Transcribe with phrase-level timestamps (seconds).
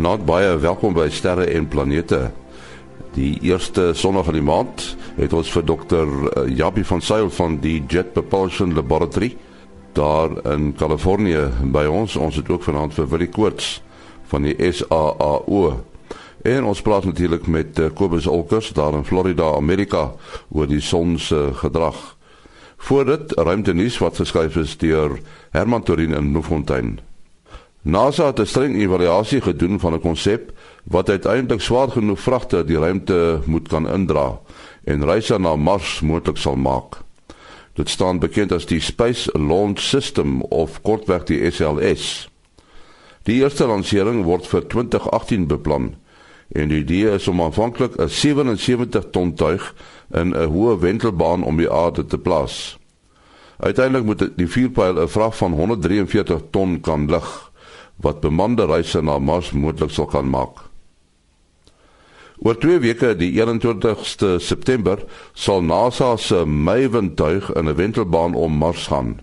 [0.00, 2.30] Not baie welkom by Sterre en Planete.
[3.12, 4.84] Die eerste Sondag van die maand
[5.18, 9.34] het ons vir dokter eh, Jabie van Sail van die Jet Propulsion Laboratory
[9.92, 11.42] daar in Kalifornië
[11.74, 12.16] by ons.
[12.16, 13.82] Ons het ook vanaand vir Willie Koorts
[14.30, 15.60] van die SAAO.
[16.48, 20.14] En ons praat natuurlik met eh, Kobus Olkers daar in Florida, Amerika
[20.48, 22.00] oor die son se gedrag.
[22.88, 25.18] Voor dit ruimte nuus wat geskryf is deur
[25.52, 27.00] Herman Torin in Bloemfontein.
[27.82, 30.52] NASA het 'n streng evaluasie gedoen van 'n konsep
[30.84, 34.40] wat uiteindelik swaar genoeg vragte die ruimte moet kan indra
[34.84, 36.96] en reise na Mars moontlik sal maak.
[37.72, 42.30] Dit staan bekend as die Space Launch System of kortweg die SLS.
[43.22, 45.94] Die eerste lansering word vir 2018 beplan
[46.52, 49.74] en die idee is om aanvanklik 'n 77 ton tuig
[50.10, 52.78] in 'n hoë wentelbaan om die aarde te plaas.
[53.56, 57.49] Uiteindelik moet die vuurpyl 'n vrag van 143 ton kan lig
[58.00, 60.70] wat bemande reise na Mars moontlik sal kan maak.
[62.40, 65.02] Oor 2 weke, die 21ste September,
[65.36, 69.20] sal NASA se Maven tuig in 'n wentelbaan om Mars gaan.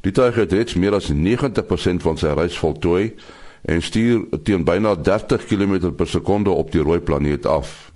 [0.00, 3.14] Die tuig het reeds meer as 90% van sy reis voltooi
[3.62, 7.92] en stuur teen byna 30 km per sekonde op die rooi planeet af.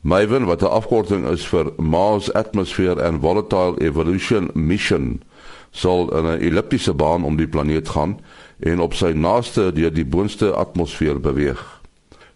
[0.00, 5.22] Maven, wat 'n afkorting is vir Mars Atmosphere and Volatile Evolution Mission,
[5.70, 8.20] sal in 'n elliptiese baan om die planeet gaan
[8.58, 11.60] en op sy naaste deur die boonste atmosfeer beweeg.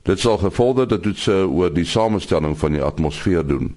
[0.03, 3.75] Dit sal gevorderde toetse oor die samestelling van die atmosfeer doen.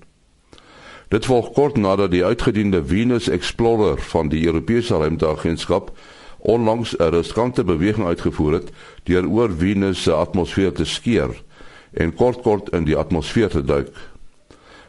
[1.14, 5.92] Dit volg kort nadat die uitgediende Venus Explorer van die Europese Ruimteagentskap
[6.40, 8.72] onlangs 'n riskante beweging uitgevoer het
[9.04, 11.44] deur oor Venus se atmosfeer te skeer
[11.94, 13.90] en kort kort in die atmosfeer te duik.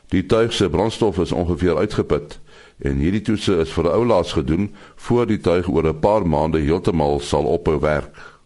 [0.09, 2.41] Die tuig se brandstof is ongeveer uitgeput
[2.79, 4.69] en hierdie toetse is vir oulaas gedoen
[5.09, 8.37] voor die tuig oor 'n paar maande heeltemal sal ophou werk.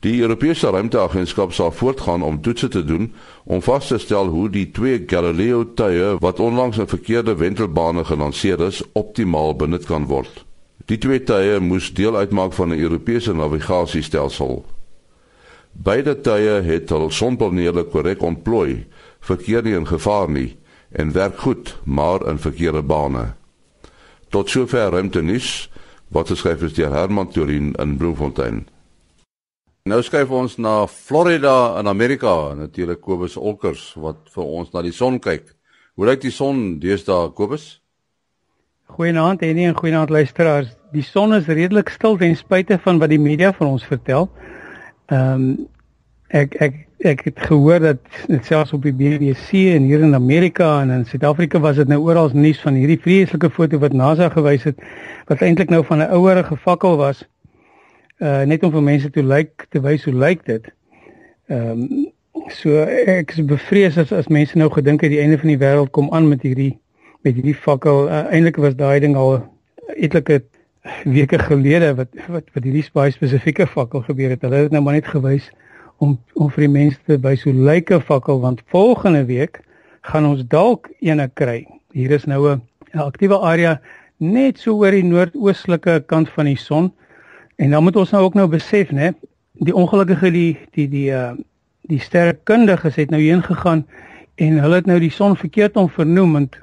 [0.00, 3.12] Die Europese Ruimteagentskap sal voortgaan om toetse te doen
[3.44, 8.60] om vas te stel hoe die twee Galileo tuie wat onlangs in verkeerde wentelbane gelanseer
[8.60, 10.44] is, optimaal benut kan word.
[10.84, 14.64] Die twee tuie moes deel uitmaak van 'n Europese navigasiestelsel.
[15.72, 18.86] Beide tuie het hul sonpanele korrek ontplooi,
[19.20, 20.56] verkeer nie in gevaar nie
[20.94, 23.32] en werk goed, maar in verkeerde bane.
[24.28, 25.70] Tot sover ruimte nuus
[26.14, 28.64] wat geskryf is deur Herman Turin in Bloemfontein.
[29.84, 34.94] Nou skuif ons na Florida in Amerika, natuurlik Kobus Olkers wat vir ons na die
[34.94, 35.50] son kyk.
[35.98, 37.82] Hoe lyk die son deesdae, Kobus?
[38.94, 40.70] Goeienaand en nie 'n goeienaand luisteraars.
[40.92, 44.30] Die son is redelik stil ten spyte van wat die media vir ons vertel.
[45.06, 45.68] Ehm um,
[46.34, 48.00] ek ek ek het gehoor dat
[48.46, 52.30] selfs op die BBC en hier in Amerika en in Suid-Afrika was dit nou oral
[52.32, 54.80] nuus van hierdie vreeslike foto wat NASA gewys het
[55.28, 57.24] wat eintlik nou van 'n ouerige fakkel was.
[58.18, 60.72] Uh net om vir mense te lyk te wys hoe lyk dit.
[61.48, 62.12] Ehm um,
[62.48, 65.90] so ek is bevrees as as mense nou gedink het die einde van die wêreld
[65.90, 66.78] kom aan met hierdie
[67.22, 68.08] met hierdie fakkel.
[68.08, 69.44] Uh, eintlik was daai ding al
[69.96, 70.42] etlike
[71.04, 74.42] weke gelede wat wat wat hierdie baie spesifieke fakkel gebeur het.
[74.42, 75.50] Hulle het nou maar net gewys
[75.98, 79.60] om om vir die mense te wys hoe lyk 'n fakkel want volgende week
[80.02, 81.66] gaan ons dalk eene kry.
[81.92, 83.80] Hier is nou 'n aktiewe area
[84.18, 86.92] net so oor die noordoostelike kant van die son.
[87.56, 89.12] En dan moet ons nou ook nou besef, né,
[89.52, 91.32] die ongelukkige die die die uh
[91.84, 93.82] die sterrekundiges het nou heen gegaan
[94.40, 96.56] en hulle het nou die son verkeerd om vernoem want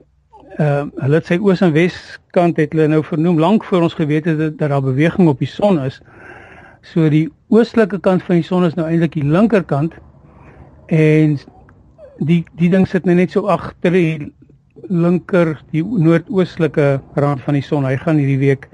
[0.60, 1.98] uh hulle het sy oos en wes
[2.36, 5.48] kant het hulle nou vernoem lank voor ons geweet het dat daar beweging op die
[5.48, 6.02] son is.
[6.82, 9.94] So die oostelike kant van die son is nou eintlik die linkerkant
[10.90, 11.38] en
[12.20, 14.32] die die ding sit nou net so agter die
[14.90, 17.86] linker die noordoostelike rand van die son.
[17.86, 18.68] Hy gaan hierdie week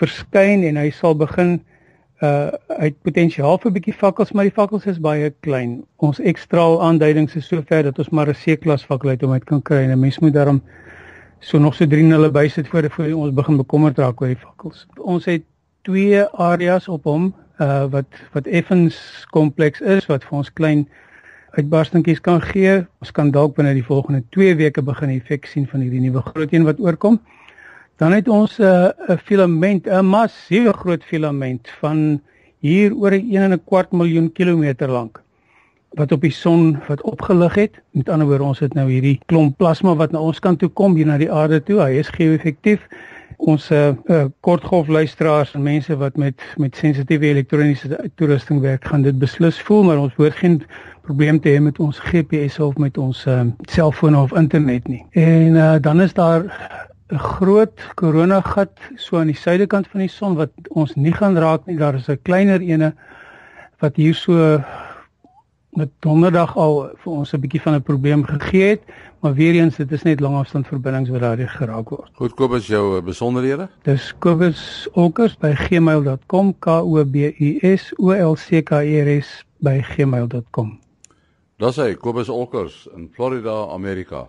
[0.00, 1.58] verskyn en hy sal begin
[2.20, 2.52] uh
[2.84, 5.82] uit potensiaal vir 'n bietjie vakkels, maar die vakkels is baie klein.
[5.96, 9.62] Ons ekstraal aanduidings is sover dat ons maar 'n C-klas fakkel uit om uit kan
[9.62, 10.60] kry en 'n mens moet daarom
[11.40, 14.86] so nog so drie nulle bysit voor voor ons begin bekommerd raak oor die vakkels.
[14.98, 15.42] Ons het
[15.82, 17.30] twee areas op hom
[17.60, 20.86] uh wat wat effens kompleks is wat vir ons klein
[21.58, 22.84] uitbarstingkies kan gee.
[23.02, 26.52] Ons kan dalk binne die volgende 2 weke begin effek sien van hierdie nuwe groot
[26.52, 27.18] een wat oorkom.
[27.98, 32.20] Dan het ons 'n uh, filament, 'n massiewe groot filament van
[32.60, 35.20] hier oor 'n 1 en 'n kwart miljoen kilometer lank
[35.98, 37.80] wat op die son wat opgelig het.
[37.90, 40.94] Met ander woorde, ons het nou hierdie klomp plasma wat na ons kant toe kom
[40.94, 41.80] hier na die aarde toe.
[41.80, 42.86] Hy is geo-effektief
[43.36, 49.02] ons uh, uh, kortgolf luisteraars en mense wat met met sensitiewe elektroniese toerusting werk gaan
[49.02, 50.62] dit beslis voel maar ons hoort geen
[51.02, 55.02] probleem te hê met ons GPS of met ons uh, selfone of internet nie.
[55.10, 56.44] En uh, dan is daar
[57.10, 61.66] 'n groot koronagat so aan die suidekant van die son wat ons nie gaan raak
[61.66, 61.76] nie.
[61.76, 62.94] Daar is 'n kleiner ene
[63.78, 64.62] wat hier so
[65.70, 68.82] met donderdag al vir ons 'n bietjie van 'n probleem gegee het,
[69.20, 72.10] maar weer eens dit is net langafstand verbindings wat daardie geraak word.
[72.14, 73.68] Goed, Kobus, jou eh, besonderhede?
[73.82, 79.84] Dis kobus.olkers@gmail.com k o b u s o l c k e r s by
[79.84, 80.78] gmail.com.
[81.60, 84.28] Dis hy, Kobus Olkers in Florida, Amerika.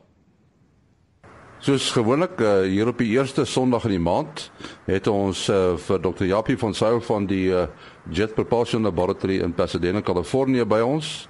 [1.61, 4.47] Soos gewoonlik uh, hier op die eerste Sondag in die maand
[4.87, 6.25] het ons uh, vir Dr.
[6.25, 7.67] Japie van Sail van die uh,
[8.09, 11.29] Jet Propulsion Laboratory in Pasadena, Kalifornië by ons.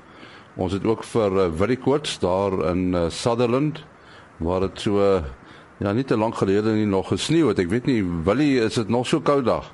[0.56, 3.84] Ons het ook vir uh, Willie Coates daar in uh, Sutherland
[4.38, 5.22] waar dit so uh,
[5.80, 7.60] ja, nie te lank gelede nie nog gesneeu het.
[7.60, 9.72] Ek weet nie, Willie, is dit nog so koud daar?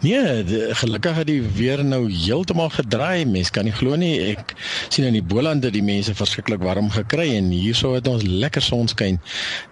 [0.00, 3.24] Nee, de, gelukkig het die weer nou heeltemal gedraai.
[3.26, 4.14] Mens kan nie glo nie.
[4.34, 4.54] Ek
[4.88, 9.20] sien in die Bolande die mense verskriklik warm gekry en hierso het ons lekker sonskyn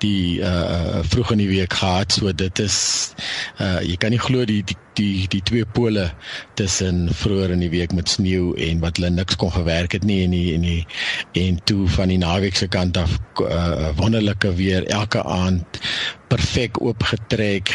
[0.04, 2.12] die uh vroeg in die week gehad.
[2.12, 2.78] So dit is
[3.60, 6.08] uh jy kan nie glo die die die die twee pole
[6.58, 10.22] tussen vroeër in die week met sneeu en wat hulle niks kon gewerk het nie
[10.24, 10.80] en die, en die
[11.32, 15.80] en toe van die naweek se kant af uh, wonderlike weer elke aand
[16.28, 17.72] perfek oopgetrek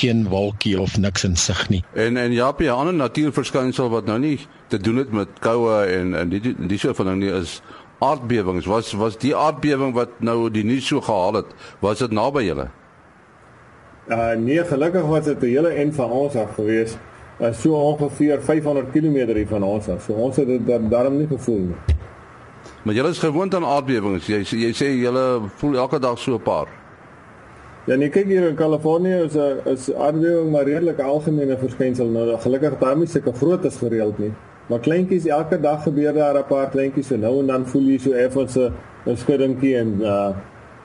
[0.00, 4.18] geen wolkie of niks in sig nie en en Japie 'n ander natuurverskynsel wat nou
[4.18, 4.38] nie
[4.68, 7.62] te doen het met koue en en die die soort van ding nie is
[7.98, 11.46] aardbewings was was die aardbewing wat nou die nuus so gehaal het
[11.80, 12.70] was dit naby julle
[14.10, 16.96] Uh nee, gelukkig was dit 'n hele en van ons af gewees.
[17.40, 20.02] Uh, so ongeveer 500 km hier van ons af.
[20.02, 21.74] So ons het dit daar, daarom nie gevoel nie.
[22.82, 24.26] Maar julle is gewoond aan aardbewings.
[24.26, 25.24] Jy jy sê julle
[25.60, 26.68] voel elke dag so 'n paar.
[27.86, 32.06] Ja, nee, kyk hier in Kalifornië is 'n is aardbewing maar redelik algemene verskynsel.
[32.06, 34.32] Nou gelukkig daar nie sulke groot as gereeld nie.
[34.66, 37.98] Maar kleintjies elke dag gebeur daar 'n paar kleintjies so nou en dan voel jy
[37.98, 40.30] so effens 'n skuddingkie en uh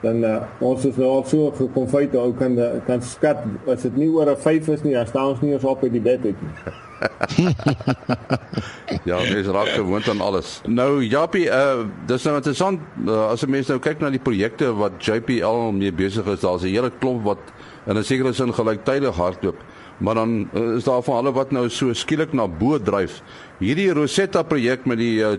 [0.02, 4.08] dan uh, ons is nou al so gekonfyt ou kan kan skat as dit nie
[4.08, 6.42] oor 'n 5 is nie dan staan ons nie eens op by die bed uit
[6.42, 6.85] nie.
[9.10, 10.60] ja, dis raak gewoond aan alles.
[10.66, 14.72] Nou Japie, uh dis nou interessant uh, as 'n mens nou kyk na die projekte
[14.76, 17.52] wat JPL mee besig is, daar's 'n hele klomp wat
[17.86, 19.56] in 'n sekere sin gelyktydig hardloop.
[19.98, 23.22] Maar dan uh, is daar van hulle wat nou so skielik na bo dryf.
[23.58, 25.36] Hierdie Rosetta projek met die uh,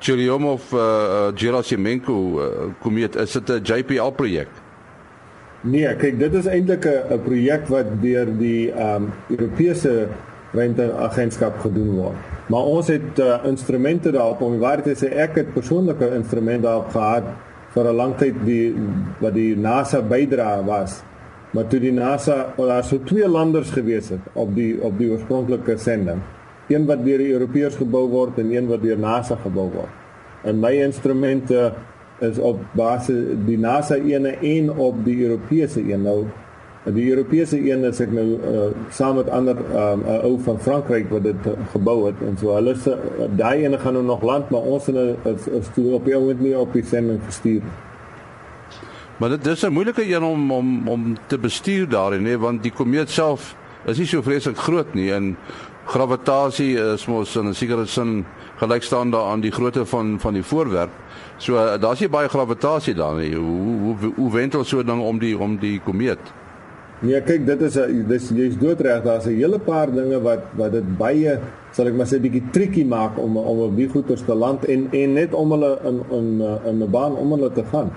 [0.00, 2.46] Churyumov uh, uh, Gerasimenko uh,
[2.80, 4.48] komeet, is dit 'n JPL projek?
[5.60, 10.08] Nee, kyk, dit is eintlik 'n projek wat deur die um Europese
[10.52, 12.28] ruimteagentskap gedoen word.
[12.48, 16.88] Maar ons het uh, instrumente daarop om waar dit sê ek het persoonlike instrumente daarop
[16.94, 17.28] gehad
[17.74, 18.74] vir 'n lang tyd die
[19.20, 21.02] wat die NASA bydra was.
[21.52, 25.76] Maar toe die NASA, daar so twee landers gewees het op die op die oorspronklike
[25.76, 26.20] sending
[26.68, 29.94] een wat deur die Europeërs gebou word en een wat deur NASA gebou word.
[30.44, 31.72] En my instrumente
[32.20, 36.26] is op basis die NASA ene en op die Europese een nou.
[36.94, 41.10] Die Europese een is ek nou uh, saam met ander um, um, ou van Frankryk
[41.12, 42.94] wat dit gebou het en so hulle se
[43.36, 46.54] daai ene gaan nou nog land maar ons is is toe op die oomblik nie
[46.56, 47.62] op die sending gestuur.
[49.18, 52.72] Maar dit is 'n moeilike een om om om te bestuur daarin nê want die
[52.72, 53.56] komeet self
[53.86, 55.36] is nie so vreeslik groot nie en
[55.86, 58.24] gravitasie is mos in 'n sekere sin
[58.56, 60.90] gelykstaande aan die grootte van van die voorwerp.
[61.36, 63.34] So uh, daar's nie baie gravitasie daar nie.
[63.34, 66.18] Hoe hoe hoe wentel so 'n ding om die om die komeet?
[66.98, 69.02] Nee, kyk, dit is 'n dis jy's doodreg.
[69.04, 71.38] Daar's 'n hele paar dinge wat wat dit baie
[71.72, 74.88] sal ek maar sê bietjie triekie maak om om op die goeters te land en
[74.90, 77.90] en net om hulle in in in 'n baan om hulle te gaan.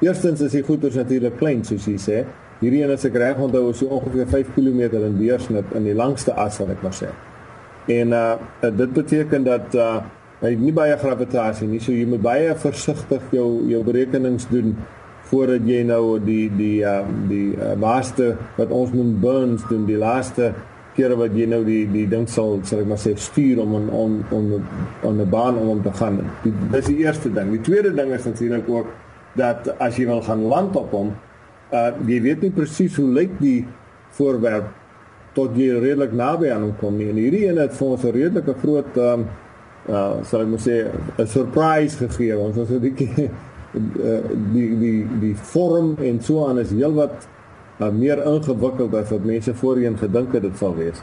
[0.00, 2.24] Eerstens is die goeters natuurlik klein soos jy sê.
[2.60, 5.94] Hierdie een as ek reg onthou is so ongeveer 5 km in deursnit in die
[5.94, 7.08] langste as wat ek maar sê.
[7.86, 8.36] En uh
[8.76, 10.00] dit beteken dat uh
[10.40, 11.80] hy nie baie gravitasie nie.
[11.80, 14.76] So jy moet baie versigtig jou jou berekenings doen
[15.28, 20.00] voordat jy nou die die uh die uh, laaste wat ons noem burns doen, die
[20.00, 20.52] laaste
[20.98, 23.90] kere wat jy nou die die ding sal sal ek maar sê stuur om om
[23.92, 24.48] om om
[25.02, 26.20] om 'n baan om om te gaan.
[26.42, 27.50] Die, dis die eerste ding.
[27.50, 28.86] Die tweede ding is natuurlik ook
[29.36, 31.12] dat as jy wil gaan land op hom
[31.72, 33.66] uh jy weet nie presies hoe lyk die
[34.16, 34.72] voorwerp
[35.34, 37.10] tot jy redelik naby aan hom kom nie.
[37.10, 39.26] En hierdie een het vir ons 'n redelike groot um
[39.88, 42.38] uh sal ek moet sê 'n surprise gegee.
[42.38, 43.30] Ons was 'n bietjie
[43.72, 47.28] die die die vorm en so aan is heelwat
[47.80, 51.02] uh, meer ingewikkeld as wat mense voorheen gedink het dit sal wees.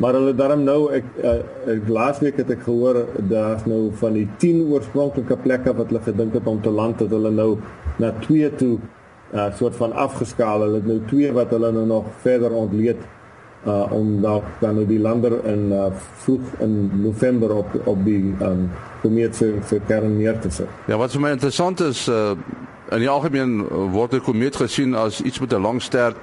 [0.00, 1.36] Maar hulle daarom nou ek, uh,
[1.74, 6.38] ek laasweek het ek gehoor daar's nou van die 10 oorspronklike plekke wat hulle gedink
[6.38, 7.50] het om te land het hulle nou
[8.00, 8.74] na 2 toe
[9.30, 10.64] uh soort van afgeskaal.
[10.64, 13.04] Hulle het nou twee wat hulle nou nog verder ontleed
[13.66, 15.90] uh om daar dan nou die lander in uh
[16.24, 18.70] vroeg in November op op die um
[19.02, 20.68] komeet se se kern neer te sit.
[20.86, 22.36] Ja, wat vir my interessant is uh
[22.90, 23.60] in die algemeen
[23.92, 26.16] word 'n komeet gesien as iets met 'n lang stert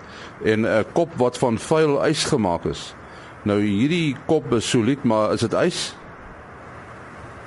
[0.44, 2.96] en 'n kop wat van vuil ys gemaak is.
[3.44, 5.96] Nou hierdie kop is solied, maar is dit ys?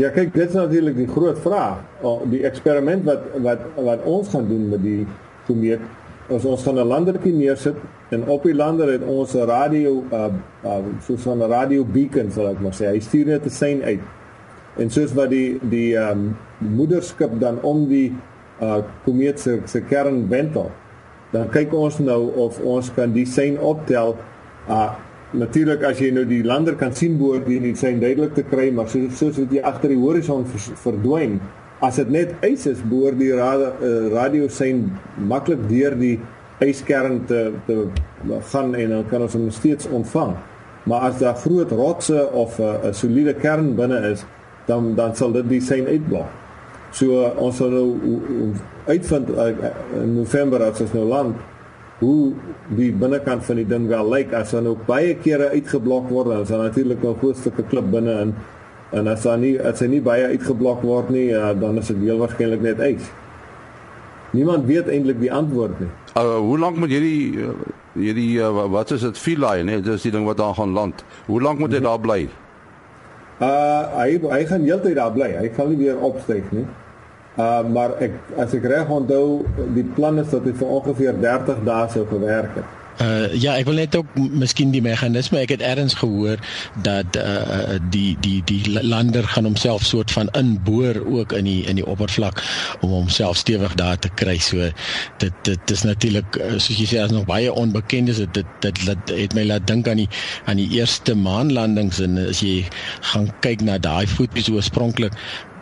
[0.00, 1.82] Ja, kyk, dit is natuurlik die groot vraag.
[2.30, 5.06] Die eksperiment wat wat wat ons gaan doen met die
[5.47, 5.80] komeet,
[6.31, 7.77] is ons gaan 'n landertjie neersit
[8.11, 10.29] en op die lander het ons 'n radio uh
[10.65, 12.87] uh soos 'n radio beacon sal ek maar sê.
[12.87, 14.01] Hy stuur net 'n sein uit.
[14.77, 18.13] En soos wat die die um moederskip dan om die
[18.61, 20.71] uh komeet se se kern wentel,
[21.33, 24.17] dan kyk ons nou of ons kan die sein optel
[24.69, 24.91] uh
[25.33, 28.89] natuurlik as jy nou die lander kan sien boor die sein duidelik te kry maar
[28.91, 30.43] soos soos wat jy agter die horison
[30.83, 31.39] verdwyn
[31.81, 36.19] as dit net ys is boor die radio, uh, radio sein maklik deur die
[36.61, 37.89] yskern te te
[38.53, 40.37] gaan en dan kan ons hom steeds ontvang.
[40.85, 44.25] Maar as daar groot rotse of 'n uh, soliede kern binne is
[44.67, 46.41] dan dan sal dit die sein uitblok
[46.93, 47.87] so uh, ons sal nou
[48.89, 49.51] uitvind uh,
[50.01, 51.39] in November as ons nou land
[52.01, 52.33] hoe
[52.79, 54.31] die binnekant van die ding wel lyk.
[54.33, 57.91] As dan ook baie kere uitgeblok word dan is daar natuurlik 'n groot stukkie klip
[57.93, 58.35] binne in
[58.90, 62.02] en as daar nie as hy nie baie uitgeblok word nie uh, dan is dit
[62.09, 63.11] heel waarskynlik net ys.
[64.35, 65.90] Niemand weet eintlik die antwoord nie.
[66.14, 67.54] Uh, hoe lank moet hierdie uh,
[67.99, 71.04] hierdie uh, wat is dit philae nê dis die ding wat daar gaan land.
[71.26, 72.20] Hoe lank moet hy daar bly?
[73.40, 75.30] Uh hy hy gaan heeltyd daar bly.
[75.38, 76.66] Hy gaan nie weer opstyg nie.
[77.38, 81.64] Uh maar ek as ek reg onthou die plan is dat hy vir ongeveer 30
[81.66, 82.80] dae sou gewerk het.
[83.00, 85.40] Uh ja, ek wil net ook miskien die meganisme.
[85.40, 86.40] Ek het eers gehoor
[86.85, 91.80] dat uh die die die lander gaan homself soort van inboor ook in die in
[91.80, 92.42] die oppervlak
[92.80, 94.37] om homself stewig daar te kry.
[94.38, 94.69] So
[95.23, 99.14] dit dit is natuurlik soos jy sê as nog baie onbekend is dit dit dit,
[99.16, 100.09] het my laat dink aan die
[100.45, 102.66] aan die eerste maanlandings en as jy
[103.12, 105.16] gaan kyk na daai voetjies oorspronklik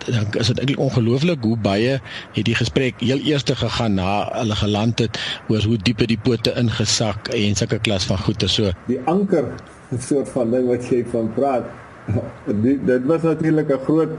[0.06, 1.98] dan is dit eintlik ongelooflik hoe baie
[2.36, 6.54] het die gesprek heel eerste gegaan na hulle geland het oor hoe diep die pote
[6.54, 8.48] ingesak en sulke klas van goeie.
[8.48, 9.44] So die anker
[9.90, 11.64] 'n soort van ding wat jy van praat
[12.64, 14.12] die, dit was natuurlik 'n groot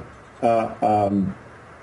[0.44, 1.34] uh um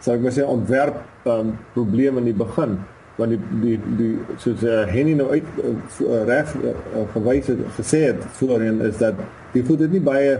[0.01, 2.79] sou ek maar sê ontwerp um probleem in die begin.
[3.17, 6.75] Want die die die soos uh, Henny nou uit uh, reg uh,
[7.15, 9.15] gewys het gesê het voorheen is dat
[9.53, 10.39] die voet het nie baie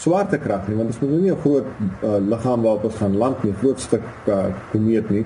[0.00, 1.66] swaartekrag nie want dit is mos nie 'n groot
[2.02, 5.24] uh, liggaam waarop ons gaan land nie, groot stuk uh, komeet nie.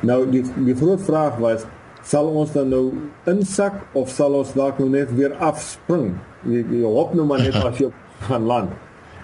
[0.00, 1.66] Nou die die groot vraag was
[2.04, 2.92] sal ons dan nou
[3.30, 6.14] insak of sal ons dalk nou net weer afspring?
[6.44, 7.90] Jy jy hoop nou maar net as jy
[8.28, 8.70] gaan land.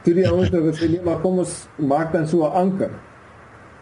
[0.05, 2.91] Toe die ouens het gesê nee, maar kom ons maak dan so 'n anker.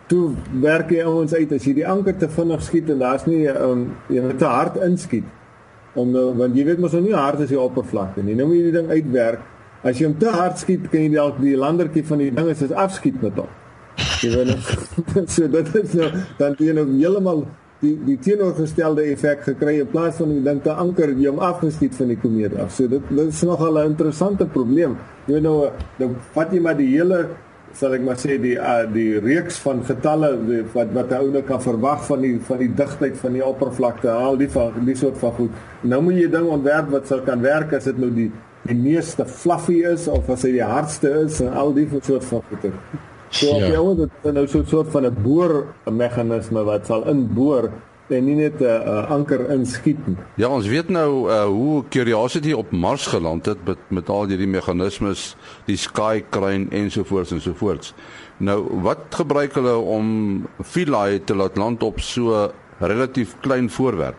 [0.09, 3.47] Toe werk jy ons uit as jy die anker te vinnig skiet en daar's nie
[3.49, 5.25] um, jy moet te hard inskiet
[5.95, 8.35] om nou want jy weet mos nou nie hard as die oppervlakte nie.
[8.35, 9.41] Nou moet jy die ding uitwerk
[9.83, 12.63] As jy hom te hard skiet, kan jy dalk die landertjie van die ding is
[12.67, 13.51] as afskiet met hom.
[14.23, 14.69] Jy weet
[15.35, 17.45] so dit is nou dan jy nou heeltemal
[17.83, 21.95] die die teenoorgestelde effek gekry in plaas van die ding te anker jy hom afgeskiet
[21.99, 22.73] van die komeet af.
[22.75, 24.97] So dit dit is nogal 'n interessante probleem.
[25.27, 27.29] Jy weet nou dan vat jy maar die hele
[27.79, 31.31] sal ek maar sê die uh, die reeks van getalle die, wat wat 'n ou
[31.31, 34.97] nou kan verwag van die van die digtheid van die oppervlakte al die van die
[34.97, 35.51] soort van goed.
[35.83, 38.33] Nou moet jy ding ontwerp wat sou kan werk as dit nou die
[38.69, 42.43] die meeste fluffy is of as hy die hardste is en al die soort van
[42.51, 42.73] goeie.
[43.29, 43.75] So op ja.
[43.77, 47.71] jou dit nou so 'n soort van 'n boor meganisme wat sal inboor
[48.09, 50.17] en nie net 'n uh, anker inskiet nie.
[50.37, 54.49] Ja, ons weet nou uh, hoe Curiosity op Mars geland het met met al hierdie
[54.49, 57.95] meganismes, die sky crane ensovoorts ensovoorts.
[58.37, 64.17] Nou, wat gebruik hulle om Philae te laat land op so relatief klein voorwerp?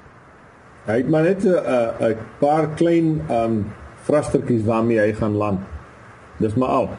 [0.86, 3.65] Hy het maar net 'n uh, 'n paar klein um
[4.10, 5.62] vrastertjies waarmee hy gaan land.
[6.42, 6.89] Dis maar al.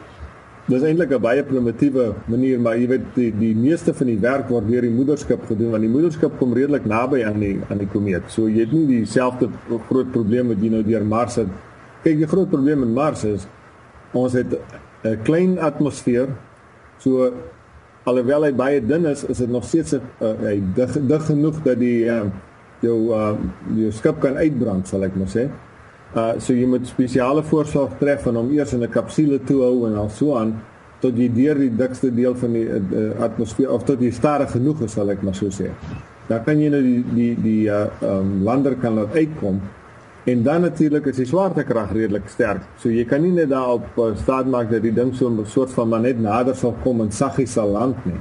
[0.69, 4.49] Dis eintlik 'n baie primitiewe manier, maar jy weet die die meeste van die werk
[4.49, 7.87] word deur die moederskip gedoen want die moederskip kom redelik naby aan die aan die
[7.87, 8.23] komeet.
[8.27, 9.49] So jy het nie dieselfde
[9.89, 11.47] groot probleem wat jy nou deur Mars het.
[12.03, 13.47] Kyk, die groot probleem met Mars is
[14.13, 14.59] ons het
[15.03, 16.27] 'n klein atmosfeer.
[16.99, 17.33] So
[18.05, 21.79] alhoewel hy baie dun is, is dit nog steeds 'n hy dig, dig genoeg dat
[21.79, 22.21] die uh,
[22.79, 23.33] jou uh,
[23.75, 25.49] jou skip kan uitbrand, sal ek maar sê.
[26.11, 29.87] Uh so jy moet spesiale voorsorg tref en hom eers in 'n kapsule toe hou
[29.87, 30.57] en al so aan
[30.99, 34.81] tot jy deur die dikste deel van die uh, atmosfeer of tot jy stadig genoeg
[34.85, 35.71] is sal ek maar so sê.
[36.27, 39.61] Dan kan jy nou die die die uh um lander kan laat uitkom
[40.25, 42.61] en dan natuurlik is die swaartekrag redelik sterk.
[42.77, 45.71] So jy kan nie net daarop uh, staat maak dat die ding so 'n soort
[45.71, 48.19] van maar net nader sal kom en saggies sal land nie.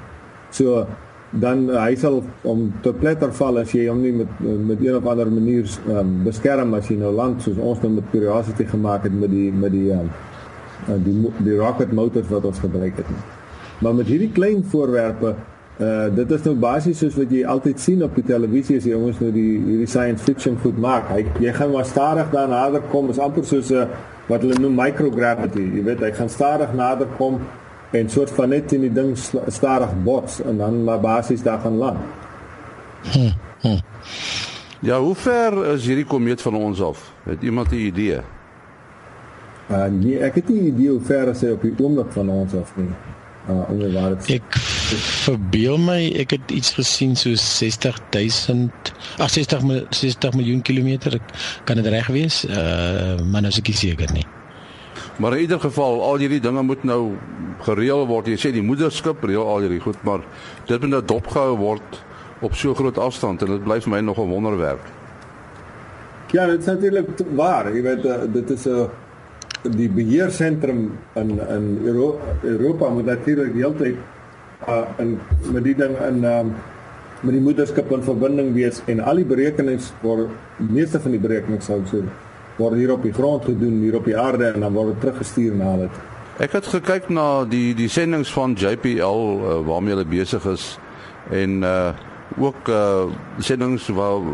[0.51, 0.87] So
[1.31, 4.97] dan uh, hy sal om te pletter val as jy hom nie met met een
[4.99, 9.07] of ander manier um, beskerm as jy nou land soos ons nou met Curiosity gemaak
[9.07, 10.11] het met die met die um,
[11.05, 11.15] die
[11.47, 13.15] die rocket motors wat ons gebruik het.
[13.81, 15.37] Maar met hierdie klein voorwerpe
[15.81, 18.99] uh dit is nou basies soos wat jy altyd sien op die televisie as jy
[18.99, 21.09] ouens nou die hierdie science fiction goed maak.
[21.15, 23.87] Hy jy gaan maar stadig daar nader kom is amper soos 'n
[24.29, 25.63] wat hulle noem microgravity.
[25.77, 27.41] Jy weet, hy gaan stadig nader kom
[27.91, 29.17] en soort van net in die ding
[29.47, 31.99] stadig bots en dan maar basies daar gaan land.
[33.03, 33.31] Hm,
[33.61, 33.79] hm.
[34.81, 37.13] Ja, hoe ver is hierdie komeet van ons af?
[37.25, 38.21] Het iemand 'n idee?
[39.71, 42.73] Uh nee, ek het nie idee hoe ver hy op die oomblik van ons af
[42.77, 42.89] nie.
[43.49, 44.57] Uh waar dit Ek
[45.25, 51.21] verbeel my ek het iets gesien so 60000 ag 60 60 miljoen kilometer.
[51.65, 52.45] Kan dit reg wees?
[52.45, 54.27] Uh maar nou is ek nie seker nie.
[55.21, 57.01] Maar in ieder geval, al hierdie dinge moet nou
[57.67, 58.31] gereël word.
[58.33, 60.25] Jy sê die moederskip reël al hierdie goed, maar
[60.67, 62.01] dit moet nou dopgehou word
[62.41, 64.87] op so groot afstand en bly vir my nog 'n wonderwerk.
[66.33, 67.75] Ja, dit is natuurlik waar.
[67.75, 68.89] Jy weet dit is 'n
[69.69, 73.97] die beheersentrum in in Euro Europa moet natuurlik heeltyd
[74.69, 75.19] uh in
[75.53, 76.55] met die ding in um
[77.21, 81.69] met die moederskip in verbinding wees en al die berekenings word meeste van die berekenings
[81.69, 82.01] sou sê
[82.61, 85.57] word hier op die grond gedoen hier op die aarde en dan word dit teruggestuur
[85.59, 85.89] na hulle.
[86.41, 90.73] Ek het gekyk na die die sendinge van JPL uh, waarmee hulle besig is
[91.31, 91.91] en uh
[92.39, 93.11] ook uh
[93.43, 94.29] sendinge wat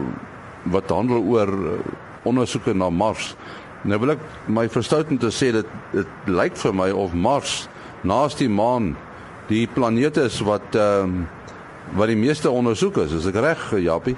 [0.75, 1.79] wat handel oor uh,
[2.29, 3.33] ondersoeke na Mars.
[3.87, 7.65] Nou wil ek my verstout om te sê dat dit lyk vir my of Mars
[8.07, 8.93] naas die maan
[9.49, 11.33] die planeet is wat ehm uh,
[11.95, 13.13] wat die meeste ondersoek is.
[13.15, 14.17] Is ek reg, Japie?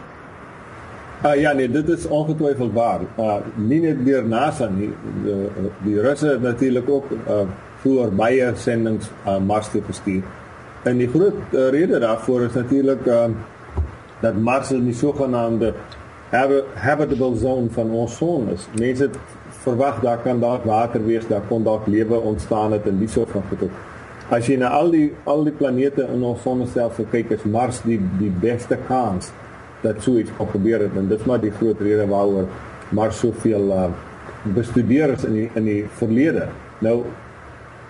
[1.24, 3.00] Uh, ja nee, dit is ongetwyfeld waar.
[3.18, 4.92] Uh nie net deur NASA nie.
[5.24, 7.40] Die, die Russe het natuurlik ook uh
[7.82, 10.22] voor baie sendinge uh, Mars toe gestuur.
[10.82, 13.24] En die groot uh, rede daarvoor is natuurlik uh
[14.20, 15.72] dat Mars in die sogenaamde
[16.74, 18.68] habitable zone van ons son is.
[18.78, 19.10] Mense
[19.62, 23.30] verwag daar kan dalk water wees, daar kon dalk lewe ontstaan het in die soort
[23.30, 23.70] van goed.
[24.30, 27.98] As jy na al die al die planete in ons sonnestelsel kyk, is Mars die
[28.18, 29.32] die beste kans
[29.80, 32.46] dat so iets kan gebeur het en dit is maar die groot rede waaroor
[32.88, 33.84] Mars soveel uh,
[34.54, 36.48] bestudeer is in die, in die verlede.
[36.78, 37.04] Nou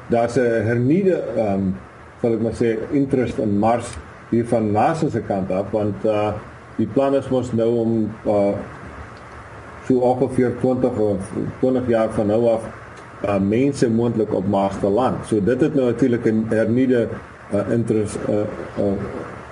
[0.08, 1.76] daar's 'n hernieude ehm um,
[2.20, 3.96] sal ek maar sê interest in Mars
[4.30, 6.32] hier van NASA se kant af want uh
[6.76, 8.54] die plan is mos nou om uh
[9.86, 12.62] so ongeveer 20 of 20 jaar van nou af
[13.24, 15.26] uh, mense moontlik op Mars te land.
[15.26, 17.08] So dit het nou natuurlik 'n hernieude
[17.54, 18.34] uh, interest uh,
[18.78, 18.92] uh,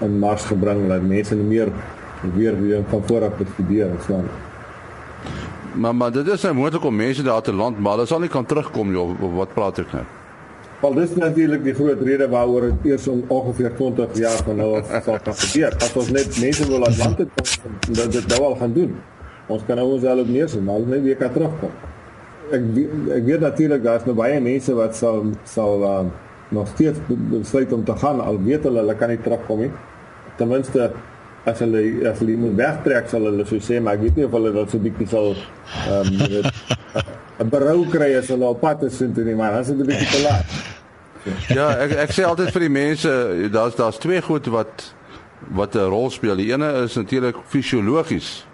[0.01, 1.69] in Mars gebring dat mense meer
[2.35, 4.21] weer weer van voor af bestudeer en so.
[5.75, 8.29] Maar maar dit is nou moontlik om mense daar te land, maar hulle sal nie
[8.29, 10.05] kan terugkom joh, wat praat ek nou?
[10.81, 14.71] Wel dis natuurlik die groot rede waaroor dit eers om ongeveer 20 jaar van nou
[14.77, 15.77] af sal gebeur.
[15.81, 17.29] As ons net mense wil laat land toe
[17.63, 18.93] kom, dat dit nou al gaan doen.
[19.47, 21.73] Ons kan nou ons self neersit, maar hulle net weer kan terugkom.
[22.53, 22.69] Ek
[23.17, 26.05] ek weet natuurlik daar's nou baie mense wat sal sal uh,
[26.49, 29.73] nog steeds besluit om te gaan al weet hulle hulle kan nie terugkom nie.
[30.37, 30.91] Ten minste
[31.47, 34.35] as hulle as hulle moet wegtrek sal hulle so sê, maar ek weet nie of
[34.35, 35.35] hulle dat so bietjie sal
[35.87, 36.51] ehm um,
[37.45, 40.11] 'n berou kry as hulle op pad is toe nie, maar is dit 'n bietjie
[40.11, 40.49] te laat.
[41.59, 43.13] ja, ek ek sê altyd vir die mense,
[43.53, 44.93] daar's daar's twee goed wat
[45.55, 46.37] wat 'n rol speel.
[46.37, 48.47] Die ene is natuurlik fisiologies.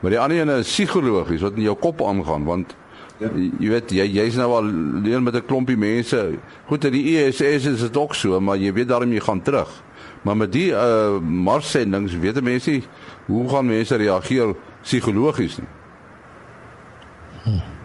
[0.00, 2.74] Maar die ander een is psigologies wat in jou kop aangaan want
[3.18, 3.30] ja.
[3.60, 4.68] jy weet jy jy's nou al
[5.02, 6.38] leer met 'n klompie mense.
[6.66, 9.82] Goed, in die ISS is dit ook so, maar jy weet daarom jy gaan terug.
[10.26, 12.82] Maar met die uh Mars sendings weet mense nie
[13.26, 15.70] hoe gaan mense reageer psigologies nie.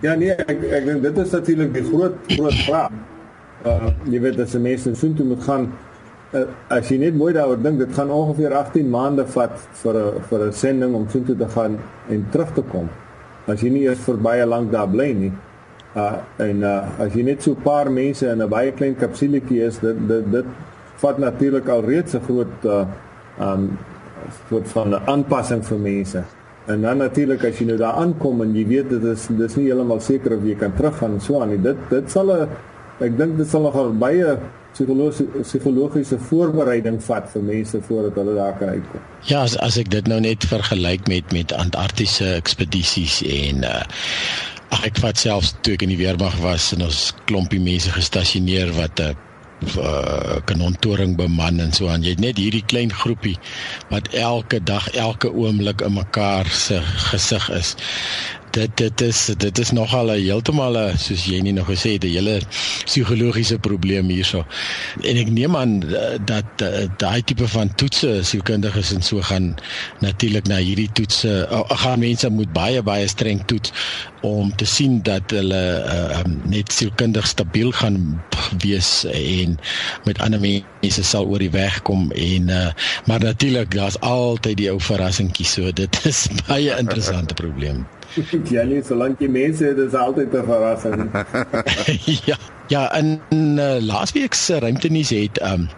[0.01, 2.97] Ja nee, ek ek dink dit is natuurlik die groot groot vraag.
[3.61, 5.69] Uh jy weet as 'n mens so toe moet gaan
[6.33, 10.25] uh, as jy net mooi daaroor dink, dit gaan ongeveer 18 maande vat vir 'n
[10.29, 11.77] vir 'n sending om so toe te gaan
[12.09, 12.89] en terug te kom.
[13.47, 15.33] As jy nie eers vir baie lank daar bly nie.
[15.95, 19.61] Uh en uh as jy net so 'n paar mense in 'n baie klein kapsuletjie
[19.61, 20.45] is, dit dit dit
[21.01, 22.85] vat natuurlik al reeds 'n groot uh
[23.39, 23.77] um
[24.49, 26.23] soort van 'n aanpassing vir mense.
[26.65, 29.65] En dan natuurlik as jy nou daar aankom en jy weet dit is dis nie
[29.65, 31.61] heeltemal seker of jy kan teruggaan so aan nie.
[31.61, 32.47] Dit dit sal 'n
[32.99, 34.37] ek dink dit sal nogal baie
[34.73, 39.01] psigologiese psigologiese voorbereiding vat vir mense voordat hulle daar kan uitkom.
[39.21, 43.81] Ja, as as ek dit nou net vergelyk met met Antarktiese ekspedisies en uh
[44.71, 48.71] ag ek vat selfs toe ek in die weermag was en ons klompie mense gestasioneer
[48.77, 49.30] wat 'n uh,
[49.77, 52.03] uh, kanontoring beman en so aan.
[52.03, 53.37] Jy het net hierdie klein groepie
[53.91, 57.75] wat elke dag, elke oomblik in mekaar se gesig is
[58.51, 62.03] dit dit is dit is nogal 'n heeltemal 'n soos jy nie nog gesê het
[62.03, 62.41] 'n hele
[62.85, 64.45] psigologiese probleem hierso.
[65.01, 69.55] En ek neem aan eh, dat eh, daai tipe van toetse sielkundiges en so gaan
[69.99, 73.71] natuurlik na hierdie toetse uh, gaan mense moet baie baie streng toets
[74.21, 78.21] om te sien dat hulle uh, net sielkundig stabiel gaan
[78.57, 79.59] wees en
[80.03, 82.67] met ander mense sal oor die weg kom en uh,
[83.05, 87.85] maar natuurlik daar's altyd die ou verrassingkie so dit is baie interessante probleem.
[88.55, 91.11] ja, nee, solank jy mense het, is altyd 'n verrassing.
[92.29, 93.19] ja, ja, in
[93.59, 95.69] uh, laasweek se ruimtenuus het um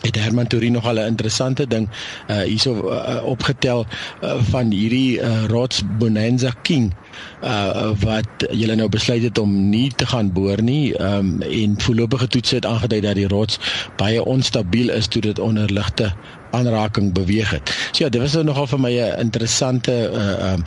[0.00, 1.88] het Herman Torin nog 'n interessante ding
[2.28, 3.86] uh hierso uh, opgetel
[4.22, 6.94] uh, van hierdie uh, Rods Bonanza King
[7.42, 12.26] uh wat julle nou besluit het om nie te gaan boor nie um en voorlopige
[12.26, 13.58] toetse het aangedui dat die rots
[13.96, 16.12] baie onstabiel is toe dit onder ligte
[16.50, 17.70] aanraking beweeg het.
[17.92, 20.64] So ja, dit was nou nogal vir my 'n interessante uh um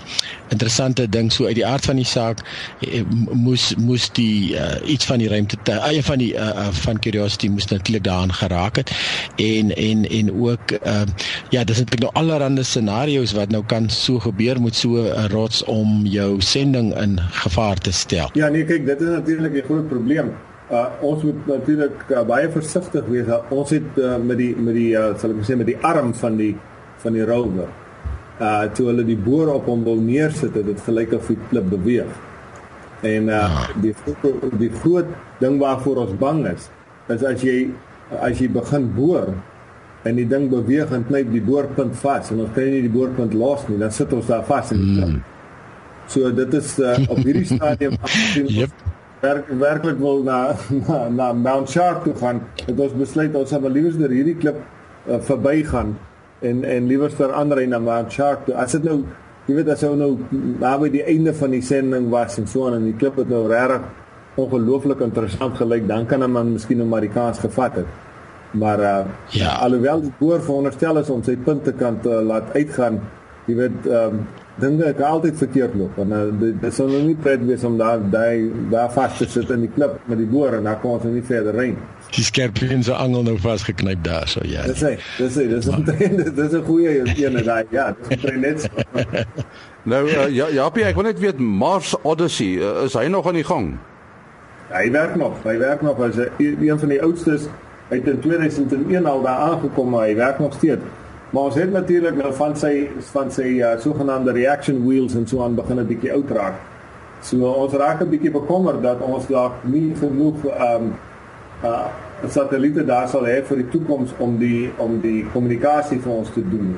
[0.50, 2.44] interessante ding so uit die aard van die saak
[2.80, 6.68] eh, moes moes die uh, iets van die ruimte eie uh, van die uh, uh,
[6.86, 8.92] van curiosity moes natuurlik daaraan geraak het
[9.36, 11.02] en en en ook uh,
[11.50, 15.64] ja, dis eintlik nou allerlei scenario's wat nou kan so gebeur met so 'n rots
[15.64, 18.30] om jou sending in gevaar te stel.
[18.38, 20.34] Ja, nee, kyk, dit is natuurlik 'n groot probleem
[20.74, 23.30] uh, ons moet natuurlik uh, baie versigtig wees.
[23.30, 26.14] Uh, ons het uh, met die met die uh, sal ek sê met die arm
[26.18, 26.54] van die
[27.04, 27.72] van die rover.
[28.42, 31.68] Uh toe hulle die boor op hom wil neersit, het dit gelyk of die klip
[31.72, 32.14] beweeg.
[33.06, 33.94] En uh die
[34.62, 35.10] die groot
[35.44, 36.70] ding waarvoor ons bang is,
[37.14, 37.58] is as jy
[38.22, 39.34] as jy begin boor
[40.08, 43.36] en die ding beweeg en knyp die boorpunt vas en ons kan nie die boorpunt
[43.38, 45.14] los nie, dan sit ons daar vas in die klip.
[45.14, 45.33] Mm.
[46.08, 48.72] So dit is uh, op hierdie stadium afgesien yep
[49.24, 50.56] werk werklik wil na
[50.88, 54.60] na, na Mount Sharp toe gaan, het ons besluit ons sal liewer deur hierdie klip
[54.60, 55.96] uh, verbygaan
[56.44, 58.56] en en liewer ter ander na Mount Sharp toe.
[58.60, 59.04] As dit nou
[59.48, 60.12] jy weet as ou nou
[60.60, 63.46] naby die einde van die sending was en so aan en die klip het nou
[63.52, 63.88] regtig
[64.40, 67.90] ongelooflik interessant gelyk, dan kan 'n man miskien 'n Amerikaans gevat het.
[68.52, 73.00] Maar uh ja, alhoewel die boer veronderstel is om sy punte kan uh, laat uitgaan,
[73.46, 74.28] jy weet ehm um,
[74.62, 78.02] dinge het altyd verkeerd loop en uh, dit sou nou nie pret wees om daar
[78.14, 81.08] daai daar vas te sit in die klip met die boor en dan kon ons
[81.10, 81.72] nie verder ry
[82.14, 86.22] die skerpien se angel nou vasgeknyp daar so ja dis hy dis hy dis omtrent
[86.40, 88.70] dis 'n goeie een daai ja dis omtrent net
[89.96, 93.42] nou uh, ja ja ek wil net weet Mars Odyssey uh, is hy nog aan
[93.42, 93.78] die gang?
[94.70, 97.50] Hy werk nog hy werk nog as een van die oudstes
[97.90, 101.02] hy het in 2001 al daar aangekom maar hy werk nog steeds
[101.34, 102.74] Maar ons het natuurlik nou van sy
[103.10, 106.60] van sy uh, sogenaamde reaction wheels en so aan begin 'n bietjie oud raak.
[107.26, 110.94] So ons raak 'n bietjie bekommerd dat ons dalk nie genoeg ehm um,
[111.64, 111.86] uh
[112.30, 116.44] satelliete daar sal hê vir die toekoms om die om die kommunikasie vir ons te
[116.50, 116.78] doen.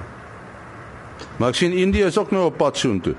[1.37, 3.13] Maar ek sien Indië is ook nou op pad soontoe.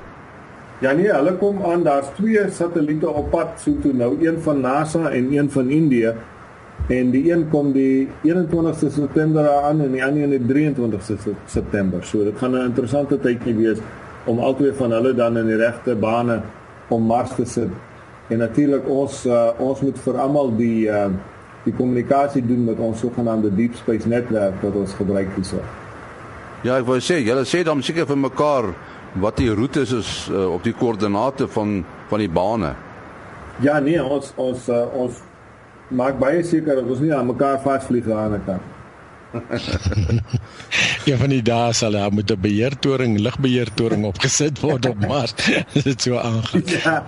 [0.81, 5.11] Ja nee, hulle kom aan, daar's twee satelliete op pad soontoe nou, een van NASA
[5.11, 6.15] en een van Indië
[6.89, 12.05] en die een kom die 21ste September aan en die ander een die 23ste September.
[12.05, 13.79] So dit gaan 'n interessante tydjie wees
[14.25, 16.41] om albei van hulle dan in die regte bane
[16.89, 17.71] om Mars te sit.
[18.29, 21.07] En natuurlik ons uh, ons moet vir almal die uh,
[21.65, 25.63] die kommunikasie doen met ons sogenaamde deep space netwerk wat ons gebruik hierso.
[26.63, 28.71] Ja, ek wou sê, julle sê dan seker vir mekaar
[29.23, 32.75] wat die roetes is uh, op die koördinate van van die bane.
[33.65, 35.23] Ja, nee, ons ons uh, ons
[35.89, 38.75] maak baie seker dat ons nie aan mekaar vasvlieg aan kant.
[41.09, 45.35] ja van die dae sal daar moet 'n beheertoring, lugbeheertoring opgesit word op Mars.
[45.89, 46.63] dit so aangaan.
[46.67, 47.05] Ja.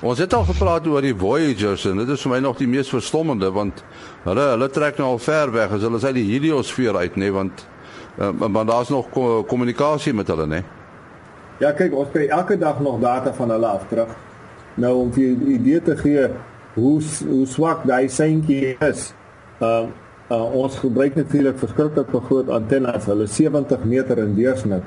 [0.00, 2.88] Ons het al gepraat oor die Voyagers en dit is vir my nog die mees
[2.88, 3.84] verstommende want
[4.24, 7.32] hulle hulle trek nou al ver weg as hulle sy die heliosfeer uit nê nee,
[7.32, 7.66] want
[8.18, 9.08] uh, maar daar's nog
[9.46, 10.48] kommunikasie met hulle nê.
[10.48, 10.64] Nee.
[11.60, 14.08] Ja kyk ons kry elke dag nog data van hulle af terug.
[14.74, 16.28] Nou om vir 'n idee te gee
[16.74, 19.12] hoe hoe swak daai seintjie is.
[19.60, 19.86] Uh,
[20.32, 23.06] uh ons gebruik natuurlik verskriklik vir groot antennes.
[23.06, 24.82] Hulle 70 meter in deursnit.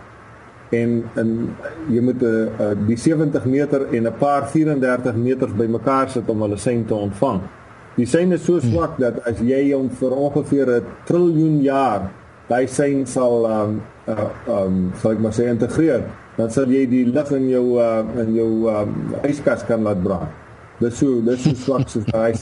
[0.74, 1.32] En in
[1.90, 6.30] jy moet 'n uh, uh, die 70 meter en 'n paar 34 meters bymekaar sit
[6.30, 7.42] om hulle sein te ontvang.
[7.96, 12.12] Die sein is so swak dat as jy hom vir ongeveer 'n triljoen jaar
[12.48, 16.04] daai sein sal um uh, um sal ek maar sê integreer,
[16.38, 20.45] dan sal jy die lug in jou uh, in jou um, yskas kan laat brand.
[20.80, 22.34] Dis so, dis so swak soos daai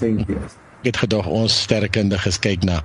[0.84, 2.84] seentjies het gedag ons sterkundiges kyk na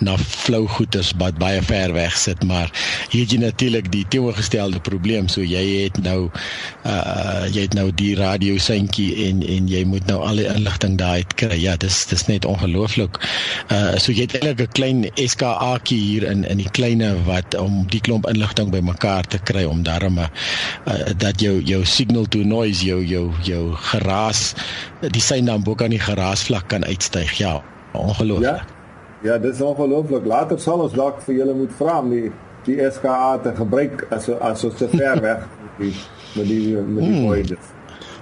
[0.00, 2.70] na flou goeters wat baie ver weg sit maar
[3.10, 5.28] hier het jy natuurlik die teenoorgestelde probleem.
[5.28, 6.30] So jy het nou
[6.84, 10.98] uh jy het nou die radio seintjie en en jy moet nou al die inligting
[10.98, 11.56] daai kry.
[11.60, 13.18] Ja dis dis net ongelooflik.
[13.70, 17.86] Uh so jy het eintlik 'n klein SKA'tjie hier in in die kleine wat om
[17.88, 20.26] die klomp inligting bymekaar te kry om daarmee
[20.86, 24.54] uh, dat jou jou signal to noise jou jou jou geraas
[25.00, 28.64] die sein dan bo kan die geraasvlak kan uitstyg ja, ongelooflik.
[28.64, 28.74] Ja.
[29.22, 30.24] Ja, dit is ongelooflik.
[30.24, 32.28] Later sal ons dalk vir julle moet vra om die
[32.66, 35.44] die SKA te gebruik as as ons te ver weg
[35.80, 35.92] die
[36.34, 37.26] met die met die hmm.
[37.26, 37.72] voices.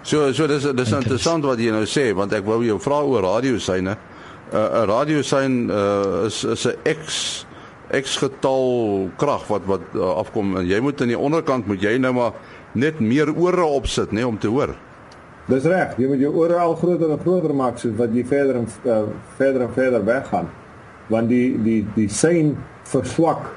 [0.05, 3.25] So so dis dis interessant wat jy nou sê want ek wou jou vra oor
[3.25, 3.97] radiosyne.
[4.53, 7.47] 'n uh, 'n radiosyne uh, is is 'n X
[7.91, 11.97] X getal krag wat wat uh, afkom en jy moet aan die onderkant moet jy
[11.99, 12.33] nou maar
[12.73, 14.77] net meer ore opsit nê nee, om te hoor.
[15.45, 18.63] Dis reg, jy moet jou ore al groter en groter maak soos wat jy verder
[18.63, 19.03] en uh,
[19.37, 20.47] verder en verder weggaan.
[21.13, 22.55] Want die die die sein
[22.89, 23.51] verswak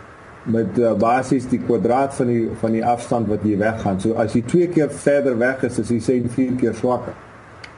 [0.52, 4.02] met uh, basies die kwadraat van die van die afstand wat jy weggaan.
[4.04, 7.16] So as jy twee keer verder weg is, is die sein vier keer swakker.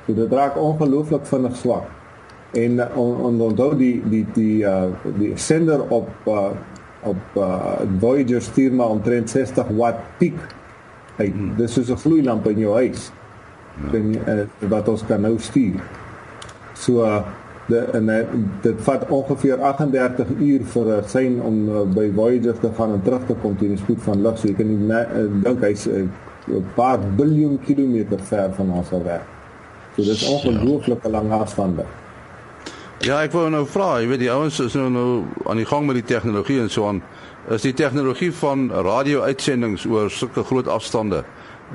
[0.08, 1.86] So dit raak ongelooflik vinnig swak.
[2.58, 4.89] En on, onthou die die die uh
[5.22, 6.50] die sender op uh
[7.06, 10.41] op uh Voyager stuur maar omtrent 60 watt piek.
[11.22, 11.54] Hey, hmm.
[11.62, 13.12] dis is 'n gloeilamp in jou huis.
[13.84, 13.98] Ja.
[13.98, 15.84] En uh, wat ons kan nou stuur.
[16.74, 17.22] So uh
[17.70, 18.15] de en uh,
[18.62, 23.02] dit vat ongeveer 38 uur vir 'n sein om uh, by Voyager te gaan en
[23.02, 24.38] terug te kom teen die spoed van lig.
[24.38, 26.12] So jy kan nie uh, dink hy's 'n
[26.48, 29.22] uh, paar biljoen kilometer ver van ons af weg.
[29.96, 31.86] So dis ongelooflike lang afstande.
[33.00, 35.86] Ja, ek wou nou vra, jy weet die ouens is nou nou aan die gang
[35.86, 37.02] met die tegnologie en so aan.
[37.50, 41.24] Is die tegnologie van radio-uitsendings oor sulke groot afstande,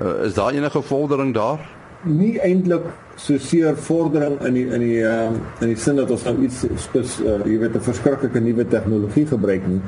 [0.00, 1.58] uh, is daar enige vordering daar?
[2.04, 2.84] Nie eintlik
[3.16, 5.30] so seer vordering in die in die uh,
[5.64, 9.24] in die sin dat ons nou iets spes, uh, jy weet 'n verskriklike nuwe tegnologie
[9.30, 9.80] gebruik nie,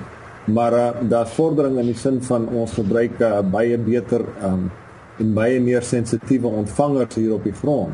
[0.48, 4.70] maar uh, daar's vordering in die sin van ons gebruik uh, baie beter um,
[5.18, 7.92] en baie meer sensitiewe ontvangers hier op die grond.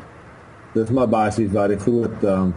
[0.75, 2.55] Dit is maar basies waar die groot um,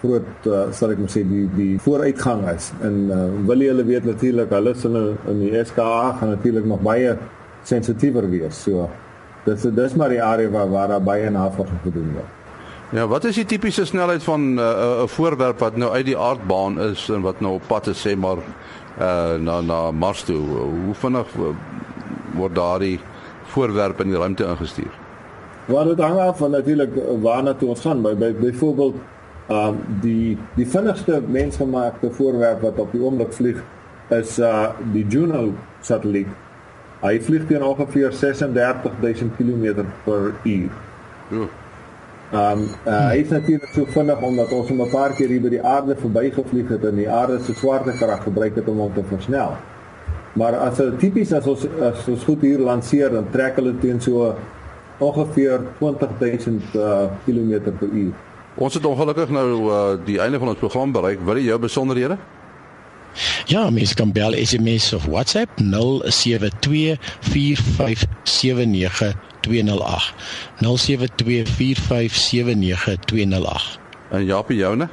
[0.00, 2.70] groot uh, sal ek maar sê die die vooruitgang is.
[2.86, 6.82] En uh, wil jy hulle weet natuurlik hulle in in die SKA gaan natuurlik nog
[6.82, 7.16] baie
[7.64, 8.62] sensitiewer wees.
[8.62, 8.88] So
[9.44, 12.40] dis dis maar die area waar waar daar baie navorsing gedoen word.
[12.94, 16.18] Ja, wat is die tipiese snelheid van uh, 'n uh, voorwerp wat nou uit die
[16.18, 18.38] aardbaan is en wat nou op pad is sê maar
[19.00, 20.40] uh, na na Mars toe?
[20.84, 21.26] Hoe vinnig
[22.34, 23.00] word daardie
[23.42, 24.92] voorwerp in die ruimte ingestuur?
[25.66, 26.90] Wat dit hang af van natuurlik
[27.22, 28.02] waarna toe ons gaan.
[28.02, 28.94] By byvoorbeeld
[29.48, 33.58] Um die die vinnigste mensgemaakte voorwerp wat op die oomblik vlieg
[34.08, 35.52] is uh die Juno
[35.84, 36.30] satelliet.
[37.04, 40.72] Hy vlieg teen ongeveer 36000 km per uur.
[41.28, 41.48] Ja.
[42.34, 45.52] Um uh, hy is natuurlik so vinnig omdat ons hom 'n paar keer hier by
[45.52, 49.52] die aarde verbygevlieg het en die aarde se swaartekrag gebruik het om hom te versnel.
[50.32, 54.00] Maar as dit tipies as ons as ons goed hier lanseer dan trek hulle teen
[54.00, 54.34] so
[54.98, 58.12] ongeveer 20000 uh, km per uur.
[58.54, 61.20] Ons het ongelukkig nou uh, die einde van ons program bereik.
[61.24, 62.16] Wil jy jou besonderhede?
[63.44, 65.64] Ja, mens kan bel SMS of WhatsApp 0724579208.
[70.60, 70.66] 0724579208.
[74.10, 74.88] En Japie joune?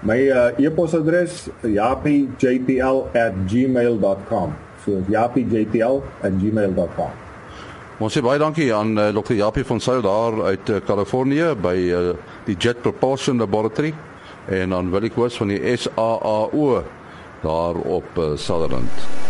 [0.00, 4.54] My uh, e-posadres japiejpl@gmail.com.
[4.84, 7.10] So japiejpl@gmail.com.
[7.96, 9.34] Ons sê baie dankie aan uh, Dr.
[9.34, 12.12] Japie van Sail daar uit uh, Kalifornië by uh,
[12.44, 13.94] die Jet Propulsion Laboratory
[14.52, 16.84] en aan Willie Koos van die SAAO
[17.40, 19.25] daar op uh, Sutherland.